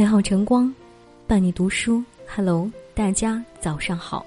[0.00, 0.74] 美好晨光，
[1.26, 2.02] 伴你读书。
[2.26, 4.24] Hello，大家早上好，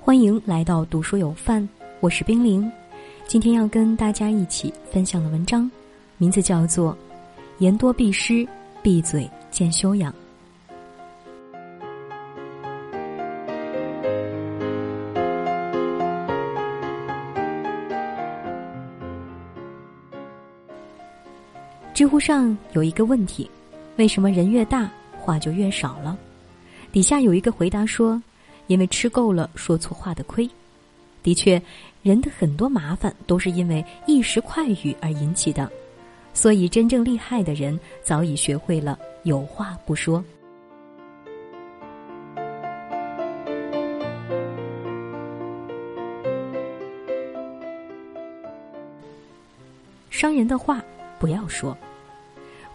[0.00, 2.70] 欢迎来到读书有范，我是冰凌。
[3.26, 5.68] 今天要跟大家一起分享的文章，
[6.18, 6.92] 名字叫做
[7.58, 8.46] 《言多必失，
[8.80, 10.12] 闭嘴见修养》。
[21.92, 23.50] 知乎上有一个问题：
[23.96, 24.88] 为什么人越大
[25.28, 26.16] 话就越少了？
[26.90, 28.18] 底下有一个回答说
[28.66, 30.48] ：“因为吃够了说错话的亏。”
[31.22, 31.60] 的确，
[32.02, 35.70] 人的很多麻烦都是因为一时快语而引起的，
[36.32, 40.24] 所以真正厉害的人早已学会了有话不说。
[50.08, 50.82] 伤人的话
[51.18, 51.76] 不要说。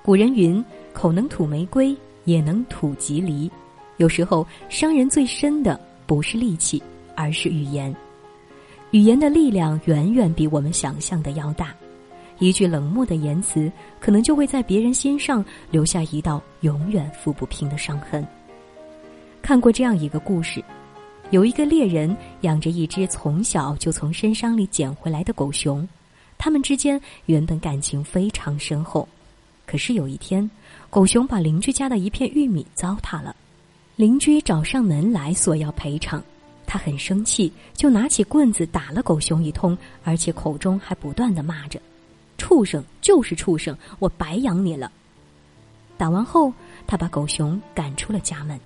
[0.03, 1.95] 古人云：“口能吐玫瑰，
[2.25, 3.51] 也能吐吉离。”
[3.97, 6.81] 有时候，伤人最深的不是利器，
[7.15, 7.95] 而是语言。
[8.91, 11.73] 语言的力量远远比我们想象的要大。
[12.39, 18.25] 一句冷漠的言辞，可能就会在别人心上留下一道永远抚不平的伤痕。
[19.41, 20.61] 看过这样一个故事：
[21.29, 25.87] 有一个猎人养着一只从小就从深山里捡回来的狗熊，
[26.37, 29.07] 他们之间原本感情非常深厚。
[29.65, 30.49] 可是有一天，
[30.93, 33.35] 狗熊把邻居家的一片玉米糟蹋了，
[33.95, 36.23] 邻居找上门来索要赔偿，
[36.67, 41.81] 他很生气，就拿起棍子打了狗熊一通，而且口中还不断的骂着
[42.37, 44.91] ：“畜生就是畜生，我白养你了。”
[45.97, 46.53] 打完后，
[46.85, 48.59] 他把狗熊赶出了家门。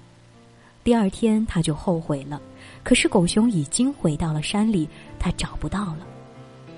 [0.84, 2.42] 第二天他就后悔了，
[2.84, 4.86] 可是狗熊已经回到了山里，
[5.18, 6.00] 他找不到了。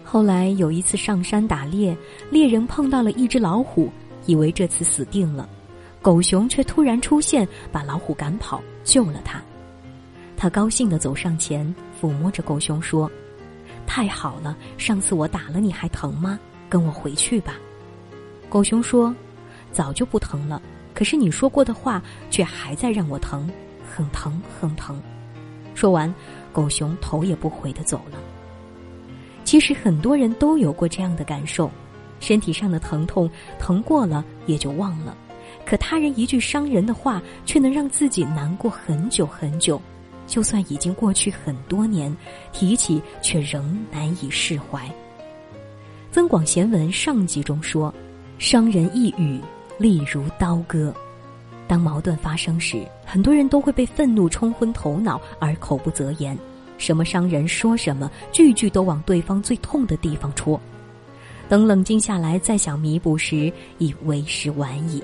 [0.04, 1.98] 后来有一次上山打猎，
[2.30, 3.90] 猎人碰到了一只老虎。
[4.26, 5.48] 以为这次死定了，
[6.02, 9.42] 狗熊却突然出现，把老虎赶跑，救了他。
[10.38, 13.12] 他高兴的走上前，抚摸着狗熊说
[13.86, 16.40] ：“太好了，上次我打了你还疼吗？
[16.70, 17.56] 跟我回去吧。”
[18.48, 19.14] 狗熊说
[19.74, 20.62] ：“早就不疼了，
[20.94, 23.50] 可是你说过的话却还在让我疼，
[23.86, 25.02] 很疼，很疼。”
[25.76, 26.14] 说完，
[26.54, 28.18] 狗熊头也不回的走了。
[29.44, 31.70] 其实很多人都有过这样的感受。
[32.20, 35.16] 身体上的疼痛，疼过了也就忘了，
[35.66, 39.82] 可他人一句伤人的话，却能让自己难过很久很久。
[40.28, 42.16] 就算已经过去很多年，
[42.54, 44.80] 提起却仍难以释怀。
[46.12, 47.92] 《增广贤文》上集中说
[48.38, 49.40] ：“伤人一语，
[49.80, 50.94] 利如刀割。”
[51.68, 56.38] 当矛盾发生时，很多人都会被愤怒冲昏头脑而口不择言，
[56.78, 60.60] 什么伤人说什么，句句都往对方最痛的地方戳。
[61.50, 65.04] 等冷静下来再想弥补时，已为时晚矣。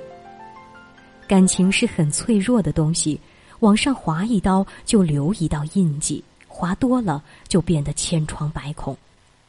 [1.27, 3.19] 感情是很脆弱的东西，
[3.61, 8.95] 往上划一刀就留一道印记，划多了就变得千疮百孔。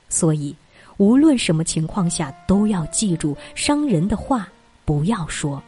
[0.09, 0.57] 所以，
[0.97, 4.49] 无论什么情况下，都要记住伤人的话
[4.87, 5.63] 不要说，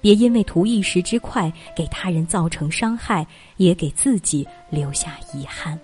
[0.00, 3.26] 别因为图一时之快给他人造成伤害，
[3.58, 5.78] 也给自己留下遗憾。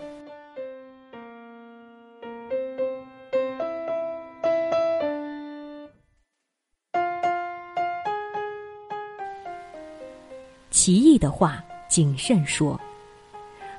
[10.83, 12.77] 奇异的话，谨慎说。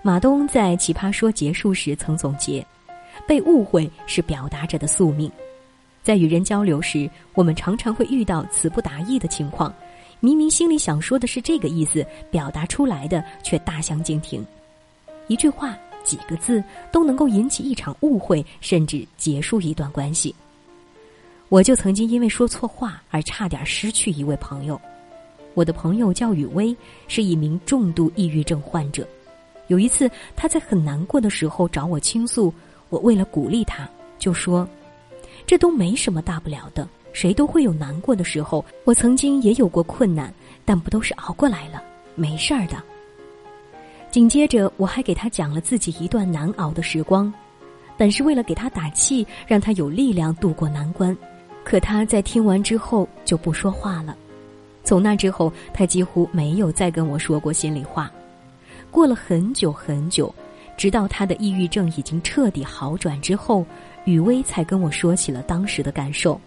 [0.01, 2.65] 马东在《奇葩说》结束时曾总结
[3.27, 5.29] ：“被误会是表达者的宿命。”
[6.01, 9.73] 在与人交流时，我们常常会遇到词不达意的情况，
[10.21, 14.41] 明明心里想说的是这个意思，表达出来的却大相径庭。
[15.27, 20.33] 一句话、几个字都能够引起一场误会，甚至结束一段关系。
[21.49, 24.79] 我就曾经因为说错话而差点失去一位朋友。
[25.53, 26.75] 我的朋友叫雨薇，
[27.07, 29.07] 是一名重度抑郁症患者。
[29.67, 32.53] 有一次，他在很难过的时候找我倾诉，
[32.89, 33.89] 我为了鼓励他，
[34.19, 34.67] 就说
[35.47, 38.63] ：“这都没什么大不了的，谁都会有难过的时候。
[38.83, 40.33] 我曾经也有过困难，
[40.65, 41.81] 但不都是熬过来了，
[42.15, 42.75] 没事儿的。”
[44.11, 47.33] 紧接着，我还给他讲了自己一段难熬的时光，
[47.97, 51.17] 本是为了给他打气，让他有力量度过难关。
[51.63, 54.15] 可他在听完之后就不说话了。
[54.83, 58.11] 从那之后，他几乎没有再跟我说过心里话。
[58.91, 60.33] 过了很久很久，
[60.77, 63.65] 直到他的抑郁症已经彻底好转之后，
[64.05, 66.39] 雨薇才跟我说起了当时的感受。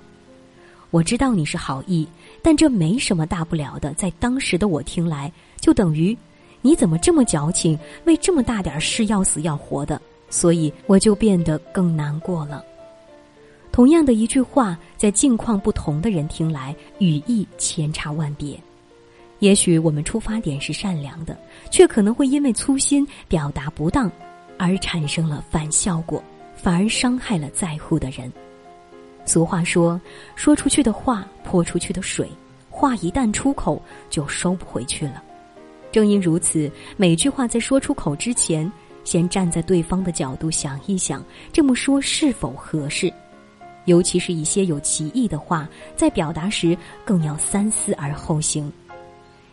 [0.90, 2.06] 我知道你是好意，
[2.42, 3.92] 但这没什么大不了的。
[3.94, 6.16] 在当时的我听来，就等于
[6.62, 10.00] 你怎么这么矫情，为这么大点事要死要活的，
[10.30, 12.64] 所以我就变得更难过了。
[13.72, 18.58] 同样的一句话，在境况不同的人听来，语义千差万别。
[19.40, 21.38] 也许我们出发点是善良的，
[21.70, 24.10] 却可能会因为粗心表达不当，
[24.58, 26.22] 而产生了反效果，
[26.54, 28.32] 反而伤害了在乎的人。
[29.26, 30.00] 俗话说
[30.34, 32.30] ：“说出去的话，泼出去的水，
[32.70, 35.22] 话一旦出口，就收不回去了。”
[35.92, 38.70] 正因如此，每句话在说出口之前，
[39.04, 43.12] 先站在对方的角度想一想，这么说是否合适。
[43.86, 48.70] 尤其是一些有歧义的话，在表达时更要三思而后行。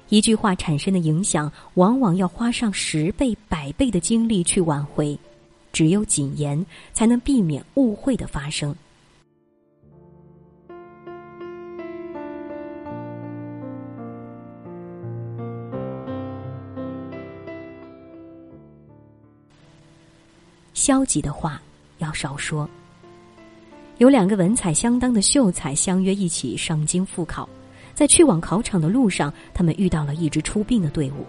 [0.10, 5.18] 一句话产生的影响，往往要花上十倍、百倍的精力去挽回。
[5.72, 6.64] 只有谨言，
[6.94, 8.76] 才能避免误会的发生。
[20.76, 21.60] 消极的话
[21.98, 22.70] 要少说。
[24.04, 27.48] 有两个文采相当的秀才相约一起上京赴考，
[27.94, 31.26] 在去往考场的路上，他们遇到了一支出殡的队伍。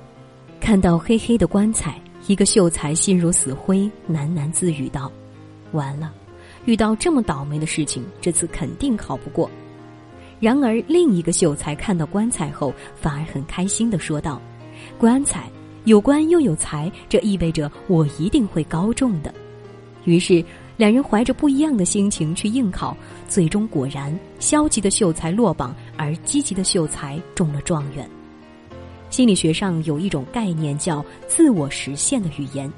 [0.59, 5.09] 看到黑黑的棺材，一个秀才心如死灰，喃喃自语道
[5.71, 6.13] ：“完了，
[6.65, 9.49] 遇到这么倒霉的事情，这次肯定考不过。”
[10.41, 14.43] 然而另一个秀才看到棺材后，反而很开心的说道
[14.99, 15.49] ：“棺材
[15.85, 19.33] 有棺又有财，这意味着我一定会高中的。”
[20.07, 20.45] 于是。
[20.77, 22.97] 两人怀着不一样的心情去应考，
[23.29, 28.09] 最终果然，消极的秀才落榜，而积极的秀才中了状元。
[29.09, 32.69] 心理学上有一种概念叫“自我实现”的语言，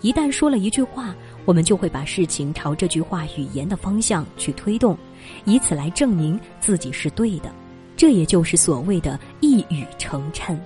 [0.00, 1.12] 一旦说了一句话，
[1.44, 4.96] 我们就会把事情朝这句话语言的方向去推动，
[5.44, 7.52] 以此来证明自己是对的。
[7.96, 10.56] 这也就是所谓的一语成谶。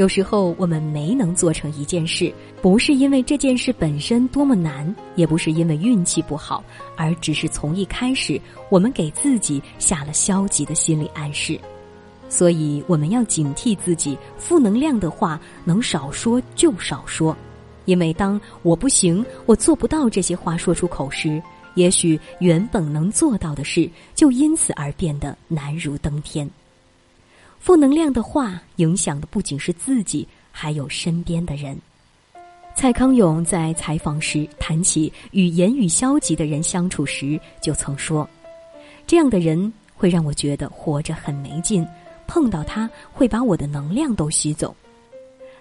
[0.00, 2.32] 有时候我们没能做成一件事，
[2.62, 6.64] 不是因为这件事本身多么难，也不是因为运气不好，
[6.96, 11.60] 而只是从一开始我们给自己下了消极的心理暗示。
[12.30, 17.36] 所以我们要警惕自己，负能量的话能少说就少说，
[17.84, 21.42] 因为当我不行、我做不到这些话说出口时，
[21.74, 26.50] 也许原本能做到的事就因此而变得难如登天。
[27.60, 31.78] 负能量的话影响的不仅是自己，还有身边的人。
[32.74, 38.26] 蔡康永在采访时谈起与言语消极的人相处时，就曾说
[39.06, 41.86] ：“这样的人会让我觉得活着很没劲，
[42.26, 44.74] 碰到他会把我的能量都吸走。”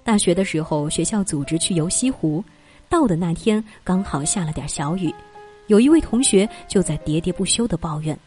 [0.02, 2.42] 大学的时候，学校组织去游西湖，
[2.88, 5.14] 到的那天刚好下了点小雨，
[5.68, 8.18] 有一位同学就在喋喋不休的抱怨：“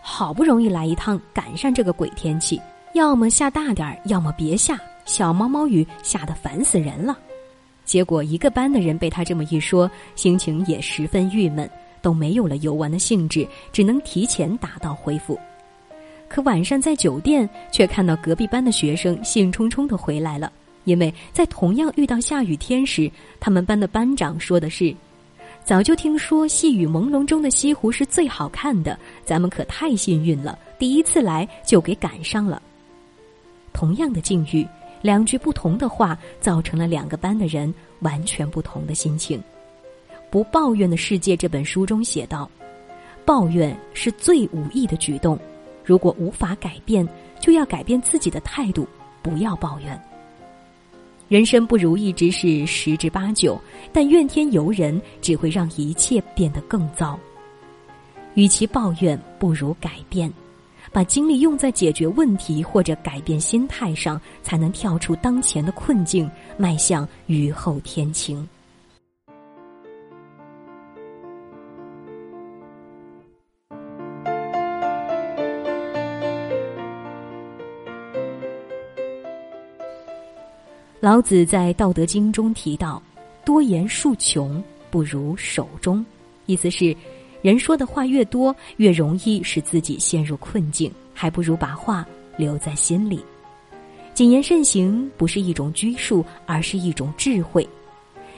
[0.00, 2.60] 好不容易来一趟，赶上这个鬼天气。”
[2.92, 4.78] 要么下大点儿，要么别下。
[5.06, 7.18] 小毛毛雨下得烦死人了。
[7.84, 11.68] 结果一个班的人被他这么一说，心情也十分郁闷，
[12.00, 15.38] 都没有了游玩的兴致，只能提前打道回府。
[16.28, 20.52] 可晚上在酒店，却看到隔壁班的学生兴冲冲的回来了，
[20.84, 23.10] 因为在同样遇到下雨天时，
[23.40, 24.94] 他们班的班长说的是
[25.64, 32.62] ：“早就听说细雨朦胧中的西湖是最好看的，咱们可太幸运了，第一次来就给赶上了。”
[33.80, 34.68] 同样的境遇，
[35.00, 39.38] 两句不同的话，造成了两个班的人完全不同的心情。
[40.28, 42.46] 《不抱怨的世界》这本书中写道
[43.24, 45.38] ：“抱怨是最无益的举动，
[45.82, 47.08] 如果无法改变，
[47.40, 48.86] 就要改变自己的态度，
[49.22, 49.98] 不要抱怨。
[51.28, 53.58] 人生不如意之事十之八九，
[53.94, 57.18] 但怨天尤人只会让一切变得更糟。
[58.34, 60.30] 与其抱怨，不如改变。”
[60.92, 68.48] 把精力用在解决问题或者改变心态上，才能跳出当前的困境，迈向雨后天晴。
[80.98, 83.02] 老子在《道德经》中提到
[83.42, 86.04] ：“多言数穷，不如守中。”
[86.46, 86.94] 意思是。
[87.42, 92.06] 人说的话越多，越容易使自己陷入困境，还不如把话
[92.36, 93.24] 留在心里。
[94.12, 97.66] 谨言慎行不是一种拘束，而是一种智慧。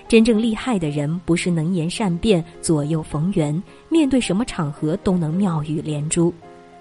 [0.07, 6.33] 真正厉害的人，不是能言善辩、左右逢源，面对什么场合都能妙语连珠，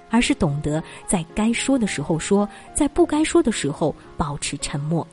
[0.09, 5.07] 而是懂得在该说的时候说，在不该说的时候保持沉默，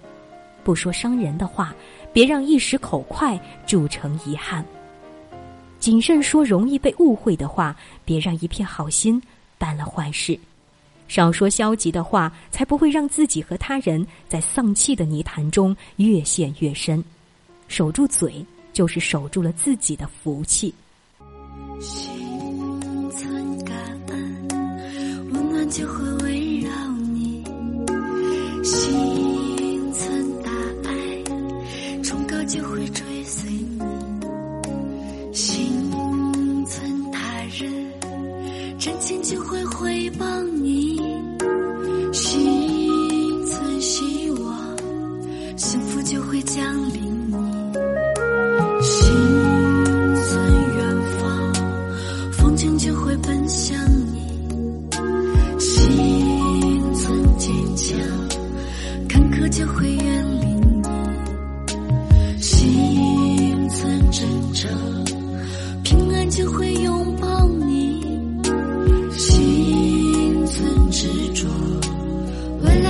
[0.65, 1.75] 不说伤人的话，
[2.13, 4.65] 别让一时口快铸成遗憾。
[5.89, 9.19] 谨慎说容易被误会的话，别让一片好心
[9.57, 10.39] 办了坏事；
[11.09, 17.03] 少说消极的话，才不会让自己和他人在丧气的泥潭中越陷越深。
[17.69, 20.75] 守住嘴，就是守住了自己的福气。
[21.81, 23.75] 心存感
[24.09, 24.47] 恩，
[25.33, 26.28] 温暖就会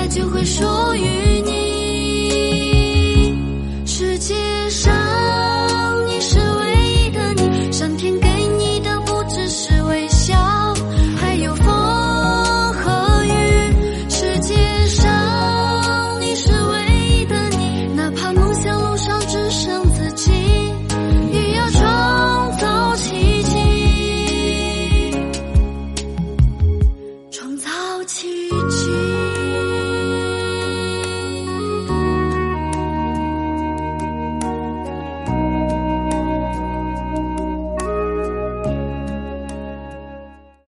[0.09, 1.38] 就会属于。